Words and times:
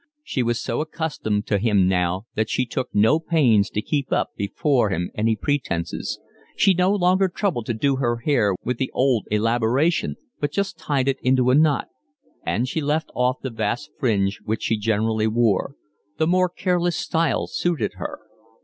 She 0.23 0.41
was 0.41 0.59
so 0.59 0.81
accustomed 0.81 1.45
to 1.45 1.59
him 1.59 1.87
now 1.87 2.25
that 2.33 2.49
she 2.49 2.65
took 2.65 2.89
no 2.91 3.19
pains 3.19 3.69
to 3.69 3.83
keep 3.83 4.11
up 4.11 4.31
before 4.35 4.89
him 4.89 5.11
any 5.13 5.35
pretences. 5.35 6.19
She 6.57 6.73
no 6.73 6.89
longer 6.91 7.27
troubled 7.29 7.67
to 7.67 7.75
do 7.75 7.97
her 7.97 8.17
hair 8.17 8.55
with 8.63 8.79
the 8.79 8.89
old 8.95 9.27
elaboration, 9.29 10.15
but 10.39 10.51
just 10.51 10.79
tied 10.79 11.07
it 11.07 11.19
in 11.21 11.37
a 11.37 11.53
knot; 11.53 11.87
and 12.43 12.67
she 12.67 12.81
left 12.81 13.11
off 13.13 13.41
the 13.43 13.51
vast 13.51 13.91
fringe 13.99 14.39
which 14.43 14.63
she 14.63 14.75
generally 14.75 15.27
wore: 15.27 15.75
the 16.17 16.25
more 16.25 16.49
careless 16.49 16.95
style 16.95 17.45
suited 17.45 17.91
her. 17.97 18.21